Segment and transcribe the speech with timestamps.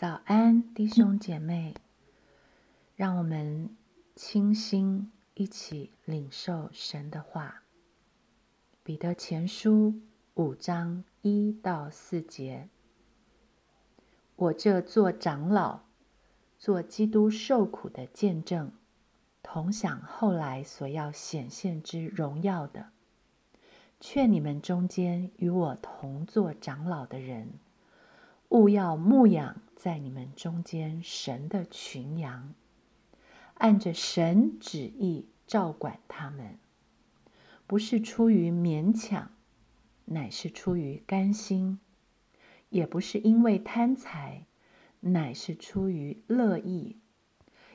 [0.00, 1.74] 早安，弟兄姐妹，
[2.96, 3.76] 让我们
[4.16, 7.64] 倾心一起领受神的话。
[8.82, 10.00] 彼得前书
[10.32, 12.70] 五章一到四节：
[14.36, 15.80] 我这做长老、
[16.58, 18.72] 做基督受苦的见证，
[19.42, 22.88] 同享后来所要显现之荣耀的，
[24.00, 27.52] 劝你们中间与我同做长老的人。
[28.50, 32.52] 勿要牧养在你们中间神的群羊，
[33.54, 36.58] 按着神旨意照管他们，
[37.68, 39.30] 不是出于勉强，
[40.06, 41.78] 乃是出于甘心；
[42.70, 44.46] 也不是因为贪财，
[44.98, 46.96] 乃是出于乐意；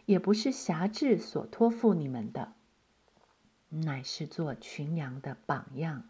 [0.06, 2.52] 也不是辖制所托付你们的，
[3.70, 6.10] 乃是做群羊的榜样。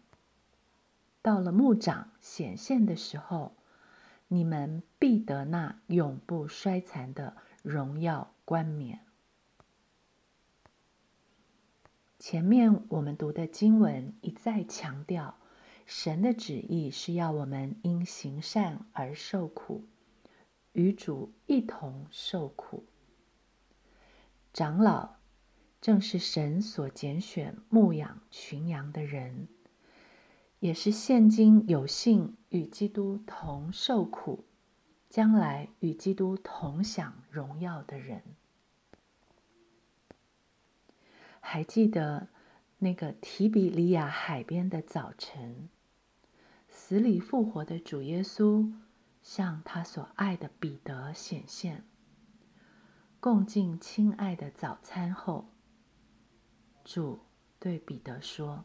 [1.22, 3.54] 到了牧长显现的时候。
[4.28, 9.00] 你们必得那永不衰残的荣耀冠冕。
[12.18, 15.36] 前面我们读的经文一再强调，
[15.86, 19.84] 神的旨意是要我们因行善而受苦，
[20.72, 22.84] 与主一同受苦。
[24.52, 25.16] 长老
[25.80, 29.46] 正是神所拣选牧养群羊的人。
[30.60, 34.44] 也是现今有幸与基督同受苦，
[35.10, 38.22] 将来与基督同享荣耀的人。
[41.40, 42.28] 还记得
[42.78, 45.68] 那个提比利亚海边的早晨，
[46.68, 48.72] 死里复活的主耶稣
[49.22, 51.84] 向他所爱的彼得显现，
[53.20, 55.48] 共进亲爱的早餐后，
[56.82, 57.20] 主
[57.58, 58.64] 对彼得说。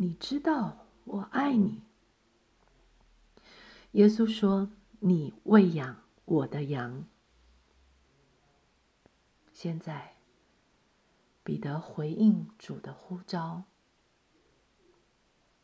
[0.00, 1.82] 你知道我爱你，
[3.92, 4.70] 耶稣说
[5.00, 7.04] ：“你喂养我的羊。”
[9.52, 10.14] 现在，
[11.42, 13.64] 彼得回应主的呼召，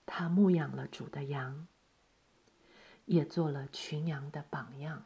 [0.04, 1.68] 他牧养了主的羊，
[3.04, 5.04] 也做了群羊的榜样。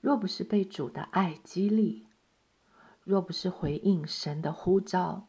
[0.00, 2.08] 若不是被主的爱激励，
[3.04, 5.28] 若不是回应神的呼召，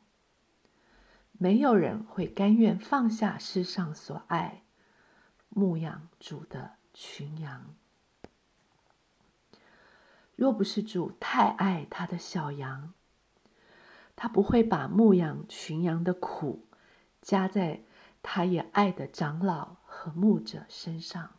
[1.42, 4.62] 没有人会甘愿放下世上所爱，
[5.50, 7.74] 牧养主的群羊。
[10.36, 12.94] 若不是主太爱他的小羊，
[14.16, 16.68] 他不会把牧养群羊的苦
[17.24, 17.86] 加在
[18.22, 21.32] 他也爱的长老和牧者身上。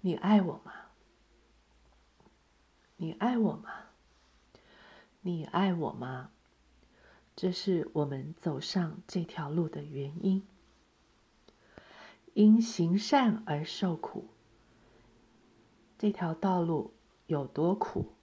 [0.00, 0.72] 你爱我吗？
[2.96, 3.91] 你爱我吗？
[5.24, 6.30] 你爱我吗？
[7.36, 10.42] 这是我们走上这条路的原因。
[12.34, 14.26] 因行善而受苦，
[15.96, 16.92] 这条道路
[17.28, 18.14] 有多苦，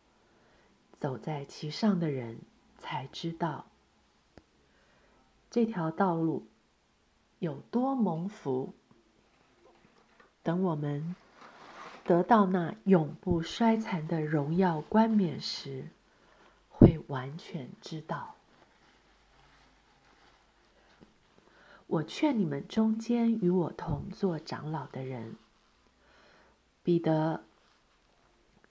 [0.91, 2.41] 走在其上的人
[2.77, 3.67] 才知道。
[5.49, 6.47] 这条道路
[7.39, 8.73] 有多蒙福，
[10.44, 11.15] 等我们
[12.03, 15.88] 得到那永不衰残的荣耀冠冕时。
[16.79, 18.35] 会完全知道。
[21.87, 25.35] 我劝你们中间与我同做长老的人，
[26.81, 27.43] 彼得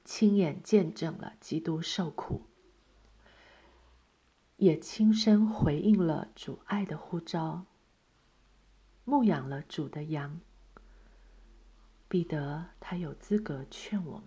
[0.05, 2.43] 亲眼见证了基督受苦，
[4.57, 7.67] 也亲身回应了主爱的呼召，
[9.05, 10.41] 牧养了主的羊。
[12.09, 14.27] 彼得他有资格劝我们，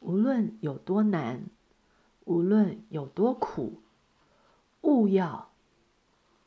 [0.00, 1.50] 无论有多难。
[2.26, 3.82] 无论有多苦，
[4.82, 5.52] 勿要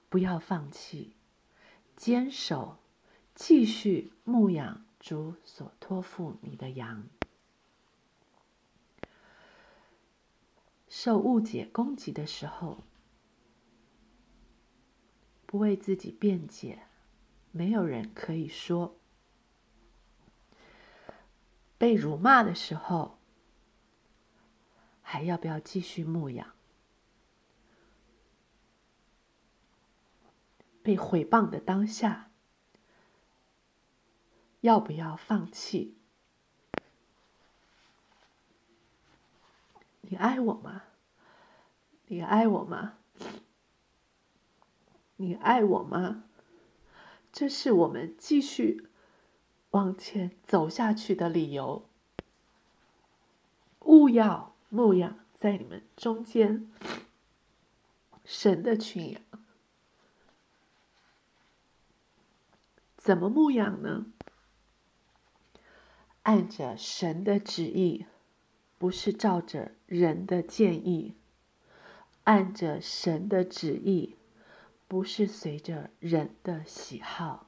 [0.09, 1.13] 不要放弃，
[1.95, 2.77] 坚守
[3.33, 7.07] 继续牧养主所托付你的羊。
[10.89, 12.79] 受误解攻击的时候，
[15.45, 16.83] 不为自己辩解，
[17.51, 18.95] 没有人可以说；
[21.77, 23.18] 被辱骂的时候，
[25.11, 26.53] 还要不要继续牧养？
[30.83, 32.29] 被毁谤的当下，
[34.61, 35.97] 要不要放弃？
[40.01, 40.83] 你爱我吗？
[42.05, 42.99] 你爱我吗？
[45.15, 46.25] 你爱我吗？
[47.33, 48.87] 这是我们继续
[49.71, 51.89] 往前走下去的理由。
[53.79, 56.71] 勿要牧养在你们中间
[58.23, 59.21] 神的群羊。
[62.95, 64.05] 怎么牧养呢？
[66.23, 68.05] 按着神的旨意，
[68.77, 71.15] 不是照着人的建议；
[72.25, 74.15] 按着神的旨意，
[74.87, 77.47] 不是随着人的喜好；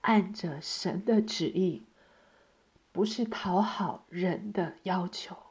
[0.00, 1.86] 按着神的旨意，
[2.90, 5.45] 不是讨好人的要求；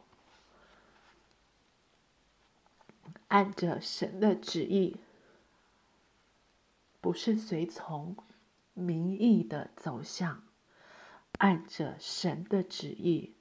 [3.28, 4.98] 按着神的旨意，
[7.02, 8.16] 不是随从。
[8.78, 10.44] 民意的走向，
[11.38, 13.34] 按着神的旨意，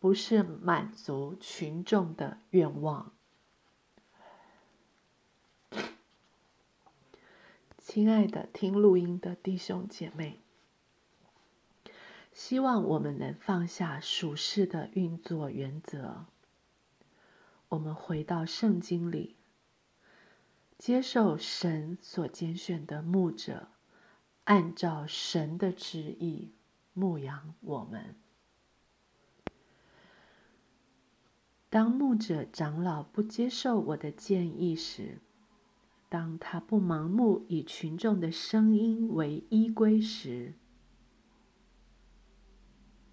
[0.00, 3.12] 不是满足群众的愿望。
[7.78, 10.40] 亲爱的听录音的弟兄姐妹，
[12.32, 16.26] 希望我们能放下属世的运作原则，
[17.74, 19.36] 我们回到圣经里，
[20.78, 23.68] 接受神所拣选的牧者。
[24.44, 26.52] 按照神的旨意
[26.92, 28.14] 牧养我们。
[31.70, 35.22] 当牧者长老不接受我的建议时，
[36.10, 40.52] 当他不盲目以群众的声音为依归时，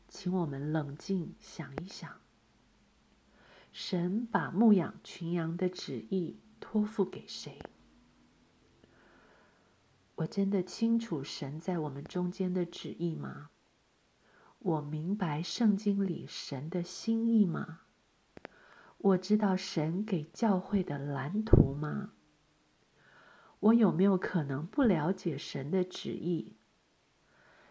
[0.09, 2.20] 请我们冷静想一想：
[3.71, 7.57] 神把牧养群羊的旨意托付给谁？
[10.15, 13.49] 我真的清楚神在我们中间的旨意吗？
[14.59, 17.81] 我明白圣经里神的心意吗？
[18.97, 22.11] 我知道神给教会的蓝图吗？
[23.61, 26.53] 我有没有可能不了解神的旨意？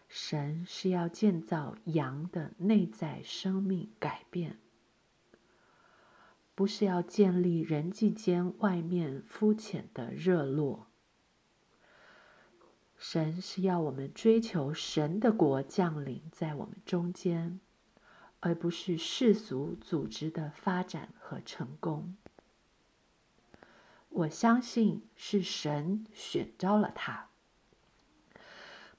[0.09, 4.59] 神是要建造羊的内在生命改变，
[6.61, 10.85] 不是要建立人际间外面肤浅的热络。
[12.99, 17.59] 神是要我们追求神的国降临在我们中间，
[18.41, 22.15] 而不是世俗组织的发展和成功。
[24.09, 27.29] 我相信是神选召了他，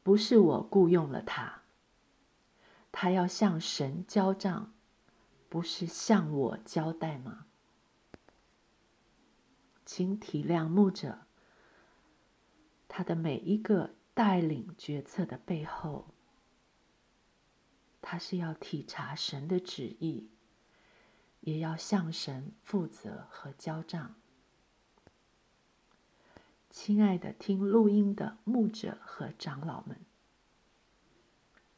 [0.02, 1.62] 不是我雇佣了他。
[2.90, 4.74] 他要向神交账，
[5.48, 7.46] 不是向我交代吗？
[9.94, 11.26] 请体谅牧者。
[12.88, 16.06] 他的每一个带领决策的背后，
[18.00, 20.30] 他是要体察神的旨意，
[21.40, 24.14] 也要向神负责和交账。
[26.70, 30.00] 亲爱的听录音的牧者和长老们，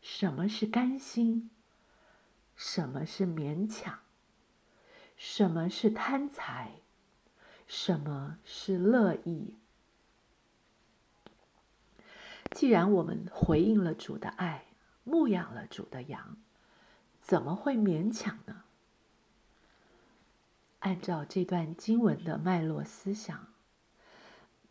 [0.00, 1.50] 什么是甘心？
[2.54, 3.98] 什么是勉强？
[5.16, 6.83] 什么是贪财？
[7.66, 9.56] 什么是乐意？
[12.50, 14.66] 既然我们回应了主的爱，
[15.02, 16.36] 牧养了主的羊，
[17.20, 18.62] 怎么会勉强呢？
[20.80, 23.48] 按照这段经文的脉络思想，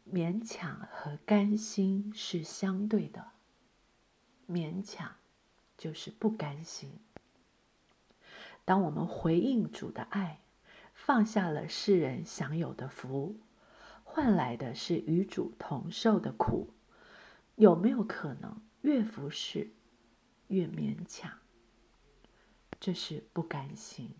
[0.09, 3.31] 勉强和甘心是相对的。
[4.47, 5.15] 勉强
[5.77, 7.00] 就是不甘心。
[8.63, 10.42] 当我们回应主的爱，
[10.93, 13.35] 放下了世人享有的福，
[14.03, 16.69] 换来的是与主同受的苦。
[17.55, 19.71] 有没有可能越服侍
[20.47, 21.31] 越勉强？
[22.79, 24.12] 这是不甘心。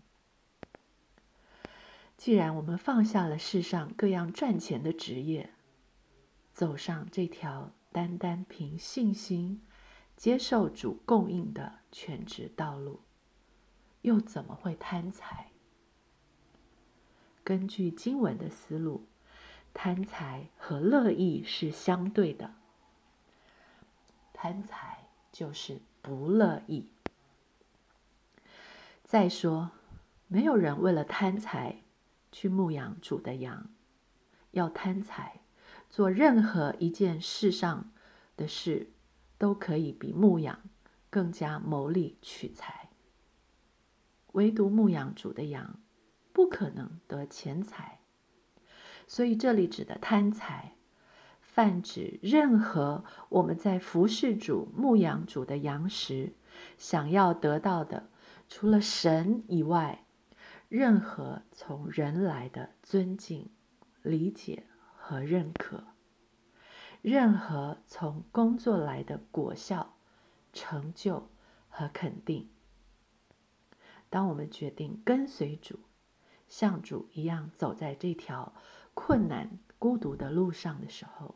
[2.16, 5.50] 既然我们放下了世上各样赚钱的职业，
[6.52, 9.60] 走上这条单单凭信心
[10.16, 13.00] 接受主供应的全职道路，
[14.02, 15.53] 又怎么会贪财？
[17.44, 19.04] 根据经文的思路，
[19.74, 22.54] 贪财和乐意是相对的。
[24.32, 26.88] 贪财就是不乐意。
[29.04, 29.72] 再说，
[30.26, 31.82] 没有人为了贪财
[32.32, 33.68] 去牧养主的羊，
[34.52, 35.40] 要贪财，
[35.90, 37.92] 做任何一件事上
[38.38, 38.90] 的事，
[39.36, 40.58] 都可以比牧养
[41.10, 42.88] 更加谋利取财。
[44.32, 45.78] 唯独牧养主的羊，
[46.34, 48.00] 不可能得钱财。
[49.06, 50.76] 所以这里指的贪财，
[51.40, 56.34] 泛指任何我们在服侍主、牧养主的羊时，
[56.76, 58.10] 想要得到的，
[58.48, 60.04] 除了神以外，
[60.68, 63.50] 任何从人来的尊敬、
[64.02, 64.64] 理解
[64.96, 65.84] 和认可，
[67.00, 69.94] 任何从工作来的果效、
[70.52, 71.28] 成就
[71.68, 72.50] 和肯定。
[74.10, 75.78] 当我们决定跟随主，
[76.48, 78.54] 像主一样走在这条
[78.94, 81.34] 困难、孤独的路上的时候，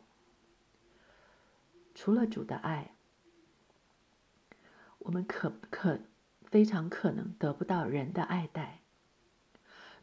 [1.93, 2.95] 除了主的爱，
[4.99, 5.99] 我们可可
[6.45, 8.81] 非常可能得不到人的爱戴；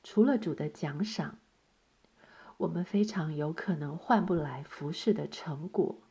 [0.02, 1.38] 除了主的奖赏，
[2.58, 6.02] 我们非常有可能换不来服侍的成果。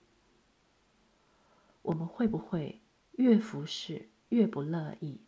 [1.83, 5.21] 我们会不会越服侍越不乐意？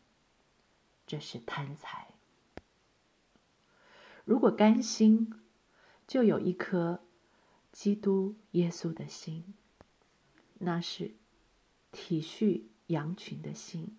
[1.05, 2.16] 这是贪财。
[4.27, 5.33] 如果甘心，
[6.05, 6.99] 就有一颗
[7.71, 9.53] 基督耶稣的心，
[10.59, 11.13] 那是
[11.93, 13.97] 体恤羊群的心，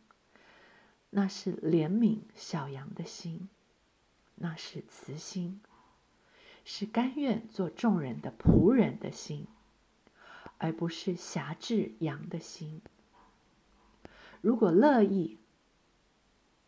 [1.08, 3.48] 那是怜悯小羊的心，
[4.34, 5.62] 那是慈心，
[6.62, 9.46] 是甘愿做众人的仆人的心，
[10.58, 12.82] 而不是辖制羊的心。
[14.42, 15.38] 如果乐意。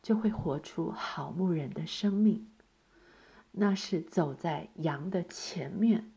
[0.03, 2.49] 就会活出好牧人的生命，
[3.53, 6.13] 那是走在羊的前面，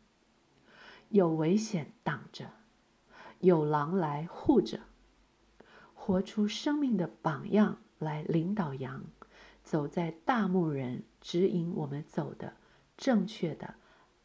[1.10, 2.52] 有危险挡着，
[3.40, 4.82] 有狼来护着，
[5.94, 9.04] 活出生命的榜样来领导羊，
[9.64, 12.56] 走在大牧人指引我们走的
[12.96, 13.76] 正确的、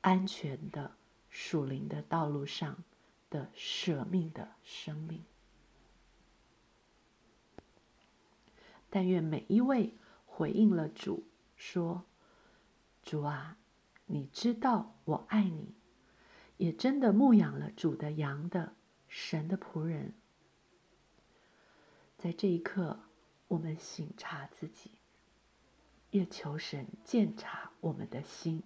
[0.03, 0.93] 安全的
[1.31, 2.85] 属灵的道路上
[3.31, 5.25] 的舍命的生命。
[8.91, 11.25] 但愿每一位回应了主，
[11.57, 12.05] 说
[13.09, 13.57] ：“主啊，
[14.05, 15.75] 你知道我爱你，
[16.59, 18.75] 也真的牧养了主的羊的
[19.09, 20.12] 神的仆人。”
[22.19, 23.00] 在这一刻，
[23.49, 24.91] 我们省察自己，
[26.11, 28.62] 也求神鉴察我们的心。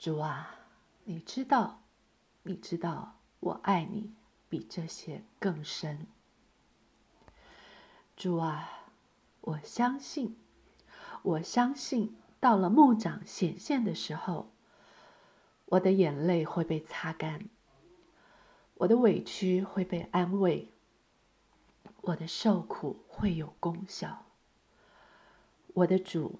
[0.00, 0.56] 主啊，
[1.04, 1.84] 你知道，
[2.42, 4.12] 你知道我爱你
[4.48, 6.08] 比这些更深。
[8.16, 8.88] 主啊，
[9.42, 10.36] 我相信，
[11.26, 14.52] 我相信，到了牧长显现的时候，
[15.64, 17.48] 我的眼泪会被擦干，
[18.74, 20.70] 我的委屈会被安慰，
[22.02, 24.26] 我的受苦会有功效。
[25.74, 26.38] 我的主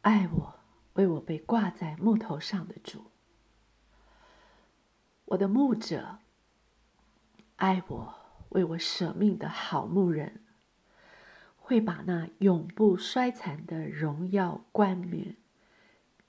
[0.00, 0.54] 爱我，
[0.94, 3.04] 为我被挂在木头上的主，
[5.26, 6.16] 我的牧者
[7.56, 8.14] 爱我，
[8.48, 10.41] 为我舍命的好牧人。
[11.62, 15.36] 会把那永不衰残的荣耀冠冕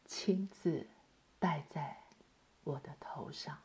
[0.05, 0.87] 亲自
[1.39, 2.03] 戴在
[2.63, 3.57] 我的头上。